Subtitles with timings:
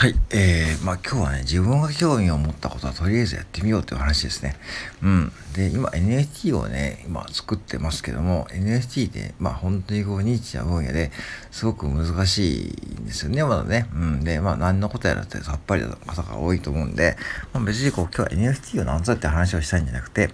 [0.00, 4.56] はい、えー、まあ今日はね、自分が興味を持ったことはとりあえずやってみようという話ですね。
[5.02, 5.32] うん。
[5.54, 11.10] で、今 NFT をね、今作ってますけども、NFT ってまあ本当にこうニッチな分野で
[11.50, 13.90] すごく難しいんですよね、まだね。
[13.92, 14.24] うん。
[14.24, 17.18] で、まあ何のことやらってさっぱりな方が多いと思うんで、
[17.52, 20.30] まあ別にこう今日は NFT を何ぞって話をしたいんじゃなくて、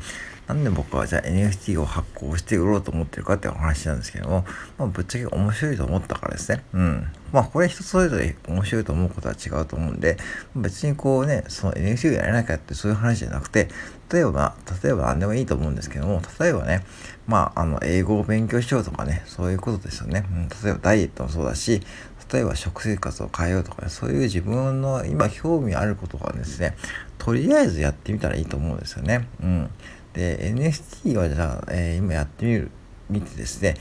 [0.47, 4.45] なんで僕はじゃあ NFT を発行して売ろうと思ってるかっていう話なんですけども、
[4.79, 6.63] まあ、ぶっちゃけ面白いと思ったからですね。
[6.73, 7.07] うん。
[7.33, 10.17] まあこれ人それぞれ面白いと思うことは違うと思うんで、
[10.55, 13.69] 別にこうね、その NFT をやれないかってそういう話じゃなくて、
[14.13, 16.85] 例えば、例えば何でもいいと思うんですけども、例えばね、
[17.27, 20.25] まあ、あの、英語を勉強しようとかね、そういうことですよね。
[20.31, 21.83] うん、例えばダイエットもそうだし、
[22.33, 26.77] 例えば食生活を変えようとかね、そういう自分の今興味あることがですね、
[27.19, 29.29] とりあえずやってみたらいいと思うんですよね。
[29.43, 29.71] うん。
[30.17, 32.71] で、NFT はじゃあ、えー、今やってみる、
[33.11, 33.75] 見てですね、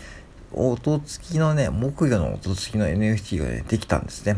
[0.52, 4.36] 音付きのね、木魚の音付きの NFT がね、できたんですね。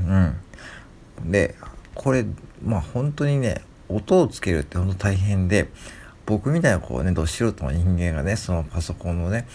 [1.20, 1.32] うん。
[1.32, 1.56] で、
[1.96, 2.24] これ、
[2.64, 5.70] まあ本当にね、音をつけるって本当大変で、
[6.28, 9.48] 僕みたいなこうね、ど素人の人間がね、そのパソコンのね、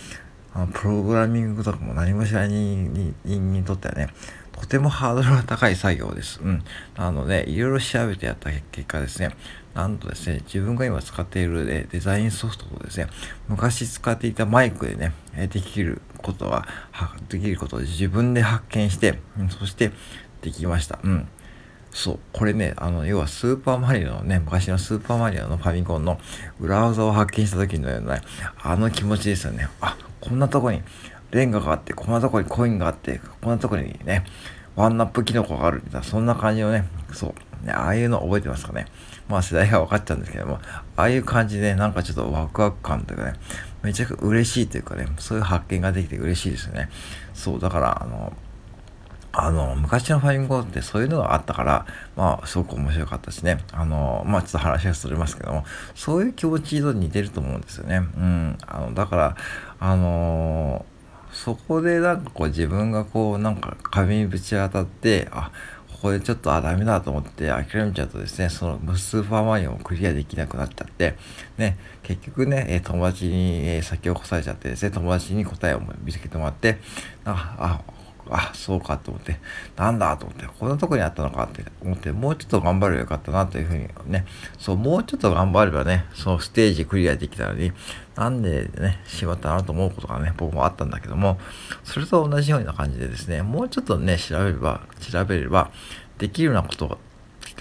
[0.72, 4.08] プログラミングとかも何も知らない人にとってはね、
[4.52, 6.40] とてもハードルが高い作業です。
[6.42, 6.62] うん。
[6.96, 9.30] なので、いろいろ調べてやった結果ですね、
[9.74, 13.06] なんとですね、自分が今使っているデザインソフトとですね、
[13.48, 15.12] 昔使っていたマイクでね、
[15.48, 16.68] できることは、
[17.28, 19.18] できることを自分で発見して、
[19.58, 19.90] そして
[20.42, 20.98] できました。
[21.02, 21.28] うん。
[21.90, 26.18] そう、これね、あの、要はスーパーマリオのね、昔のスーパーマリオのファミコンの
[26.60, 28.20] 裏技を発見した時のような、
[28.62, 29.68] あの気持ちですよね。
[29.80, 30.82] あ、こんなとこに
[31.32, 34.24] レンガがあって、こんなとこにコインがあって、こんなとこにね、
[34.76, 38.86] ワンナップキノコがあるみたいな、そんな感じのね、そう、ね、ああいうの覚えてますかね。
[39.28, 40.60] まあ世代が分かっちゃうんですけども、
[40.96, 43.32] ああいう感じでなんかちょっとワクワク感というかね、
[43.82, 46.88] めちゃくちゃ嬉しいというかね、そういう発見ができて嬉しいですよね。
[47.34, 48.32] そう、だから、あの、
[49.32, 53.58] あの、昔のファインゴーってそういうのがあったから、まあ、すごく面白かったしね。
[53.72, 57.96] あの、まあ、ちょっと話がそれますけども、そういう気持ちと似てると思うんですよね。
[57.96, 58.58] うん。
[58.66, 59.36] あの、だから、
[59.80, 60.86] あの
[61.32, 65.50] そこでなんかこう自分がこうなんか壁にぶち当たって、あ、
[65.90, 71.16] ここでちょっとあダメだと思って諦めちゃうとですねそのスーパーマリオをクリアできなくなっちゃって
[71.58, 76.78] ね結局ね友達に先を越されちゃってですね友達に答えを見つけてもらって
[77.24, 79.38] あああ、そうかと思って、
[79.76, 84.26] なんだと思って、こんなとこにあったのかって思って、もうちょっと頑張ればよかったなというふうにね、
[84.58, 87.72] そう、もうちょっと頑張ればね、そのステージクリアできたのに、
[88.14, 91.38] なんでね、しまったなと思うことがね、僕もあったんだけども、
[91.84, 95.70] それと同じような感じでですね、もうちょっとね、調べれば、調べれば、
[96.18, 96.98] できるようなこと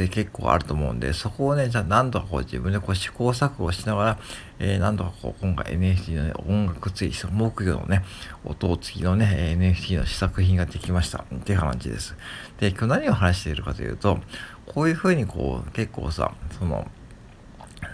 [0.05, 4.19] って結構あると思うんで、そこをね、じゃあ何度かこう自分でこう試行錯誤しながら、
[4.59, 8.03] えー、何度かこう今回 NFT のね、音楽付き、木魚のね、
[8.43, 12.15] 音付きのね、NFT の試作品ができましたっていう話です。
[12.59, 14.19] で、今日何を話しているかというと、
[14.65, 16.87] こういうふうにこう結構さ、その、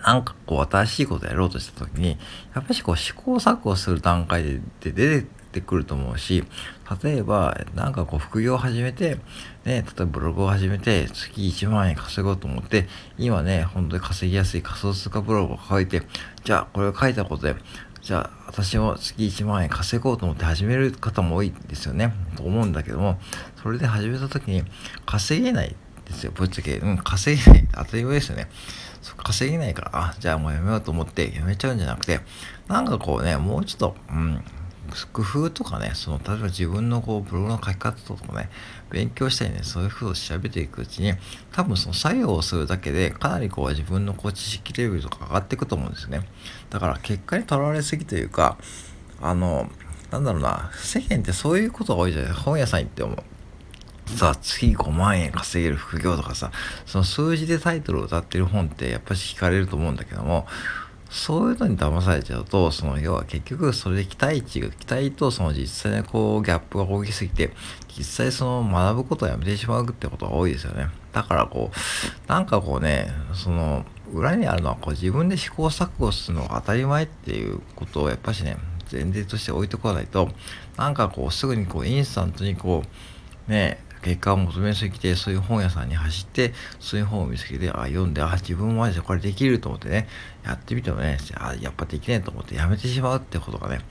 [0.06, 2.18] なんかこう新しいことやろうとした時に、
[2.54, 4.92] やっぱりこう試行錯誤する段階で出
[5.22, 6.44] てってくると思うし、
[7.04, 9.20] 例えば、なんかこう副業を始めて、ね、
[9.66, 12.88] 例えばブログを始めて、月1万円稼ごうと思って、
[13.18, 16.04] 今ね、本当に稼ぎやすい仮想通貨ブログを書いて、
[16.44, 17.56] じゃあこれを書いたことで、
[18.02, 22.14] じゃあ私も月1万円稼ごうと思って始める方も多いんですよね。
[22.36, 23.20] と思うんだけども、
[23.62, 24.64] それで始めた時に
[25.06, 25.76] 稼げない
[26.06, 26.78] ですよ、ぶっちゃけ。
[26.78, 27.68] うん、稼げない。
[27.74, 28.48] 当たり前ですよね。
[29.18, 32.22] 稼げないから、あ、じゃあもうやめようと思ってやめちゃうんじゃなくて、
[32.68, 34.44] なんかこうね、もうちょっと、うん、
[35.12, 38.50] 工夫とかね、その、例えば自分のこう、ブログの書き方とかね、
[38.90, 41.14] 勉強したりね、そういうことを調べていくうちに、
[41.52, 46.22] 多分その作業をするだけで、かなりこう、自分のこう、知識レベルとか上がっていくと思うんですね。
[46.70, 48.58] だから、結果にとらわれすぎというか、
[49.22, 49.70] あの、
[50.12, 53.24] なんだろうな、世間ってそういうことが多いじゃないですか本屋さん行っても。
[54.16, 56.52] さあ、月5万円稼げる副業とかさ、
[56.86, 60.48] その数字でタイトルを歌ってる本ってやっぱり惹かれると思うんだけども、
[61.10, 67.52] そういうのに騙されちゃうと、その要は結局それで期待値が、期待とその実際のこうギャップが大きすぎて、
[67.98, 70.88] 実際その学ぶことをやめてしまうってことが多いですよね。
[71.14, 78.58] だからこう、なんかこうね、その裏にあるのはこう自分で試行錯誤するのが当たり前っていうことをやっぱしね、
[78.92, 80.30] 前提として置いてこないと、
[80.78, 82.84] なんかこうすぐにこうインスタントにこ
[83.48, 90.08] う、ね、結果を求めすぎて、そういう本屋さんに走って、そういう本を見つけて、あ、読んで、あ、自分もこれできると思ってね、
[90.46, 93.82] やってみてもね、あ、やっぱできないと思ってやめてしまうってことがね、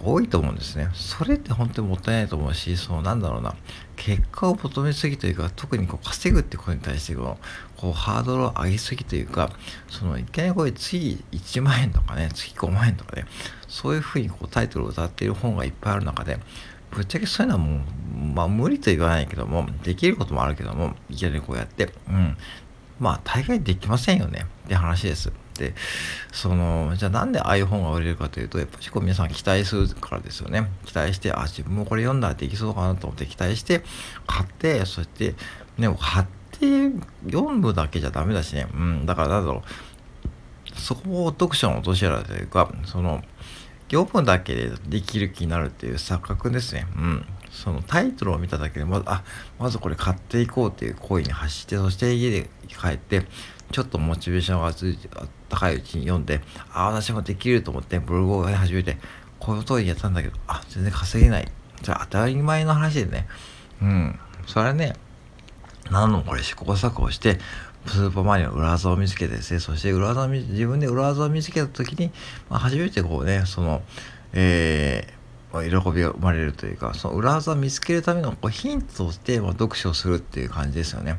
[0.00, 0.88] 多いと思うんですね。
[0.94, 3.54] それって本当にもったいないと思うし、そのなんだろうな、
[3.96, 7.38] 結果を求めすぎというか、特にこう稼ぐってことに対してこ
[7.76, 9.50] う、こうハードルを上げすぎというか、
[9.88, 13.26] その一回これ月1万円とかね、月5万円とかね、
[13.68, 16.38] そういうふうにこうタイトルを歌っている本がいっぱいある中で、
[16.94, 17.80] ぶっちゃけそういうのはもう、
[18.34, 22.36] まあ無理と言わないけども、できることもあるけども、いきなりこうやって、うん。
[23.00, 25.32] まあ大概できませんよねって話です。
[25.58, 25.74] で、
[26.32, 30.70] その、じゃあなんで iPhone が売れるかというと、やっぱりこう皆さん期待するからですよね。
[30.84, 33.82] 期待して、あ、自分もこれ読んだらできそうかなと思って期待して、
[34.26, 35.34] 買って、そして、
[35.78, 36.90] ね、買って
[37.26, 38.66] 読むだけじゃダメだしね。
[38.72, 39.62] うん、だからなんだろう。
[40.74, 43.22] そこを読書の落とし穴というか、その、
[43.92, 46.86] 読むだけでできる気になるっていう錯覚ですね。
[46.96, 47.26] うん。
[47.50, 49.22] そのタイトルを見ただけでまず、あ、
[49.58, 53.26] まずこれ買っていこうっていう行為に走って、そして家で帰って、
[53.70, 54.98] ちょっとモチベーションがつい、
[55.50, 56.40] 高いうちに読んで、
[56.72, 58.96] あ、私もできると思ってブログを始めて、
[59.38, 61.48] この通りやったんだけど、あ、全然稼げない。
[61.82, 63.28] じゃあ当たり前の話でね。
[63.82, 64.18] うん。
[64.46, 64.94] それはね、
[65.92, 67.38] 何度もこれ試行錯誤して、
[67.86, 72.10] スーパーマリオの裏技を見つけてですね、そして裏技を自分で裏技を見つけた時に、
[72.48, 73.82] まあ、初めてこうね、その、
[74.32, 81.18] えー、喜びが生まれるというかその裏技を見つけるためのこうヒントとして、まあ、読書をするっていう感じですよね。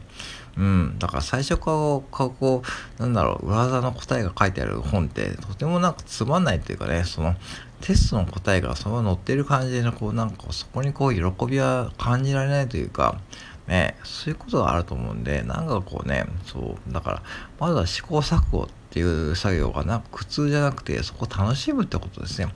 [0.56, 2.62] うん、だから最初からこ
[3.00, 7.36] うなんだろう裏技の答えが書いてある本ってとてもなんかつまんないというかねその
[7.82, 13.20] テストの答えがそのまま載ってる感じでこうなんかそこにこう喜びは感じられないというか
[13.68, 17.24] ねそういうことがあると思うんでなんかこうねそうだから
[17.60, 22.54] まずは試行錯誤っていう作業がなんか苦痛じゃなくてそこを楽しむってことですね。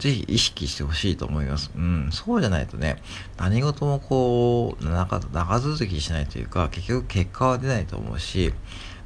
[0.00, 1.70] ぜひ意識してほしいと思います。
[1.76, 3.02] うん、そうじゃないとね、
[3.36, 8.54] 何事もこう、長長続きしないというか、結局結果は出ないと思うし、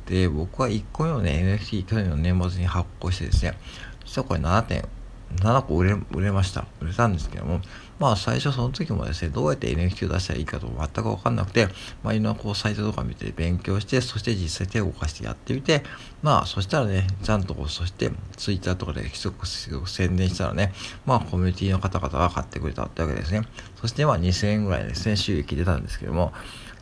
[0.06, 3.58] で、僕は1個目のね、NFT 去年の年末に発行してですね、
[4.04, 4.88] 実はこれ7点、
[5.36, 6.66] 7個売れ売れました。
[6.80, 7.60] 売れたんですけども、
[7.98, 11.68] まあ最初その時もですね、どうやって NFT を出したらいいかと全くわかんなくて、
[12.02, 15.82] まあいろんなこうサイトとか見て勉強して、そして実際手を動かしてやってみて、
[16.22, 19.34] まあそしたらね、ちゃんとこう、そして Twitter とかですご
[19.82, 20.72] く宣伝したらね、
[21.06, 23.42] まあコミュニティの方々が買ってくれたってわけですね。
[23.80, 26.32] そしてまあ2000円ぐらいですね、収益出たんですけども、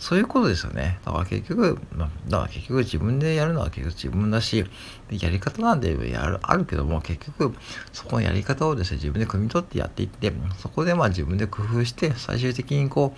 [0.02, 0.98] そういうことですよね。
[1.04, 1.78] だから結局、
[2.26, 4.66] だから結局自分でやるのは結局自分だし、
[5.12, 7.54] やり方なんでやる、あるけども、結局、
[7.92, 13.14] そこのやり方をですね、自分で汲み取ってやっていって、そこでまあ自分で工夫して、最終的にこ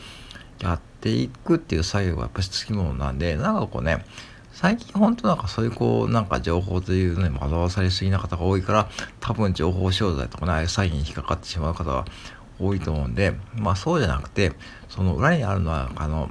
[0.60, 4.04] う、やっていくっていう作業がやっぱりつきものなんで、なんかこうね、
[4.52, 8.88] 最近本当なんかそういうこうなんか情報というのに惑わされすぎな方が多いから
[9.20, 12.04] 多分情報商材とかねああいう詐欺に引っかかってしまう方が
[12.60, 14.52] 多いと思うんでまあそうじゃなくて
[14.88, 16.30] その裏にあるのはあの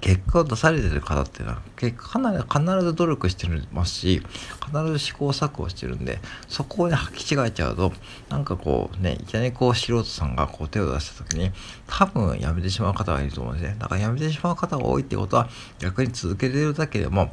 [0.00, 4.22] 結果を出されてる方っていうのは結果かなり必ず努力してますし
[4.64, 6.18] 必ず試行錯誤してるんで
[6.48, 7.92] そこをね履き違えちゃうと
[8.28, 11.50] なんかこうねいきなりこう素人さんがこう手を出した時に
[11.86, 13.76] 多分やめてしまう方がいると思うんですね。
[13.78, 15.48] だからやめてしまう方が多いってことは
[15.78, 17.32] 逆に続けてるだけでも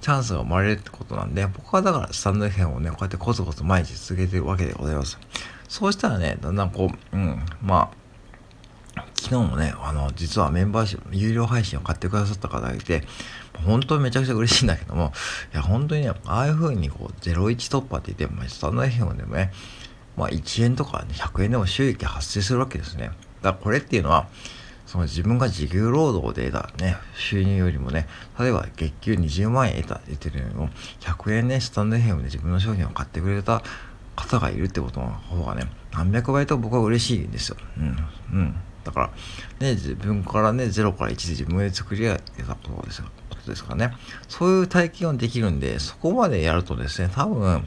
[0.00, 5.18] チャンスが生まれるってことなんで僕はだからスタンド編をねこうやってコツコツ毎日続けてるわけでございます。
[5.68, 8.03] そうしたらねだんだんこううんまあ
[9.24, 13.04] 昨日もね、あの、実はメンバーシップ、有料配信を買ってくださった方がいて、
[13.64, 15.14] 本当にめちゃくちゃ嬉しいんだけども、
[15.54, 19.50] いや、本当にね、ああいう風にこう、01突破って言って、まあ、スタンド FM でもね、
[20.18, 23.12] まあ、1円とか、ね、100円でも収益発生するわけですね。
[23.40, 24.28] だからこれっていうのは、
[24.84, 28.06] その自分が時給労働で得たね、収入よりもね、
[28.38, 30.68] 例えば月給20万円得た、得てるよりも、
[31.00, 33.62] 100円ね、スタンド FM で自分の商品を買ってくれた
[34.16, 37.56] 方がいるってことの方がね、何百倍と僕は嬉しいんですよ。
[37.78, 37.96] うん。
[38.32, 38.56] うん。
[38.84, 39.10] だから、
[39.60, 43.10] ね、自分からね、0から1で自分で作り上げたことですこ
[43.44, 43.92] とですかね。
[44.28, 47.66] そういう体験をできるんで、そこまでやるとですね、多分、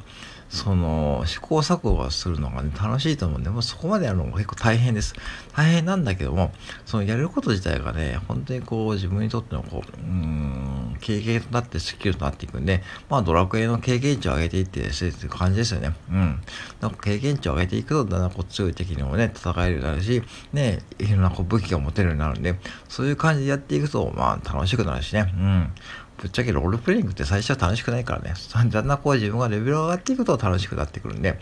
[0.49, 5.13] その試行錯誤するのが、ね、楽しいと思うんで、もそこまでやるのも結構大変です。
[5.53, 6.53] 大変なんだけども、
[6.85, 10.66] そのやること自体がね、本当にこう自分にとってのこう、うん、
[10.97, 15.95] 経験となってスキルとなっていくんで、まあドラクエの経験値を上げていってですね、っていう感じですよね。
[16.09, 16.41] うん。
[16.81, 20.23] なんか経験値を上げていくと、だんだんこう強い敵にもね、戦えるようになるし、
[20.53, 25.33] ね、いろんなこう武器が持てるようになるんで、そういう感じでやっていくと、まあ楽しくなるしね。
[25.37, 25.71] うん。
[26.17, 31.39] ぶっちゃけロールプレイングって最初は楽しくないからね、だんだんこう自分がレベル上がっていくと楽しくなってくるんで、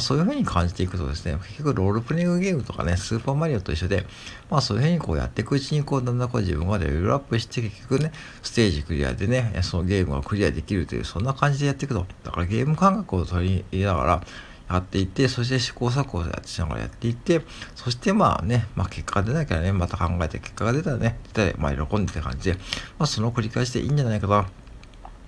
[0.00, 4.06] そういう風に感じていくとですね、結局ロールプレイングゲームとかね、スーパーマリオと一緒で、
[4.50, 12.04] まあそういう風にこうやっていくうちに、こうだんだんこう自分がレベルアップして、結局ね、ステージクリアでね、そのゲームがクリアできるという、そんな感じでやっていくと。
[12.24, 14.22] だからゲーム感覚を取り入れながら、
[14.68, 17.42] やっていって、そして試行錯誤しながらやっていって、
[17.74, 22.58] そしてまあね、まあ結果が出なきゃね、また考えて結果が出たらね、出た、まあ喜んでた感じで、
[22.98, 24.46] まあその繰り返しでいいんじゃないかな。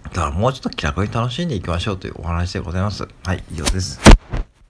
[0.04, 3.06] だからもうちょっと気楽に楽しんでいきましょうというお話でございます。
[3.24, 4.19] はい、以上です。